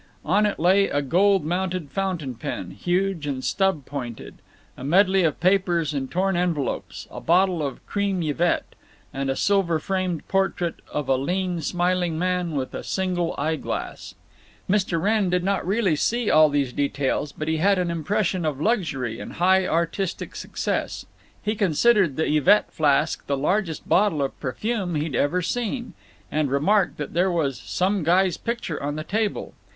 On 0.25 0.47
it 0.47 0.57
lay 0.59 0.87
a 0.87 1.03
gold 1.03 1.45
mounted 1.45 1.91
fountain 1.91 2.33
pen, 2.33 2.71
huge 2.71 3.27
and 3.27 3.43
stub 3.45 3.85
pointed; 3.85 4.33
a 4.75 4.83
medley 4.83 5.23
of 5.23 5.39
papers 5.39 5.93
and 5.93 6.09
torn 6.09 6.35
envelopes, 6.35 7.07
a 7.11 7.21
bottle 7.21 7.61
of 7.61 7.85
Creme 7.85 8.23
Yvette, 8.23 8.73
and 9.13 9.29
a 9.29 9.35
silver 9.35 9.77
framed 9.77 10.27
portrait 10.27 10.77
of 10.91 11.07
a 11.07 11.15
lean 11.17 11.61
smiling 11.61 12.17
man 12.17 12.53
with 12.53 12.73
a 12.73 12.83
single 12.83 13.35
eye 13.37 13.55
glass. 13.57 14.15
Mr. 14.67 14.99
Wrenn 14.99 15.29
did 15.29 15.43
not 15.43 15.67
really 15.67 15.95
see 15.95 16.31
all 16.31 16.49
these 16.49 16.73
details, 16.73 17.31
but 17.31 17.47
he 17.47 17.57
had 17.57 17.77
an 17.77 17.91
impression 17.91 18.43
of 18.43 18.59
luxury 18.59 19.19
and 19.19 19.33
high 19.33 19.67
artistic 19.67 20.35
success. 20.35 21.05
He 21.43 21.53
considered 21.53 22.15
the 22.15 22.25
Yvette 22.37 22.73
flask 22.73 23.27
the 23.27 23.37
largest 23.37 23.87
bottle 23.87 24.23
of 24.23 24.39
perfume 24.39 24.95
he'd 24.95 25.13
ever 25.13 25.43
seen; 25.43 25.93
and 26.31 26.49
remarked 26.49 26.97
that 26.97 27.13
there 27.13 27.29
was 27.31 27.59
"some 27.59 28.01
guy's 28.01 28.35
picture 28.35 28.81
on 28.81 28.95
the 28.95 29.03
table." 29.03 29.53